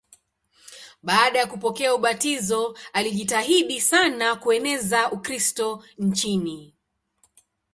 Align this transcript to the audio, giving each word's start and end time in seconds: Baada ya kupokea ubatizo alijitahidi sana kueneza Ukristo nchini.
Baada 1.03 1.39
ya 1.39 1.47
kupokea 1.47 1.95
ubatizo 1.95 2.77
alijitahidi 2.93 3.81
sana 3.81 4.35
kueneza 4.35 5.11
Ukristo 5.11 5.83
nchini. 5.97 6.73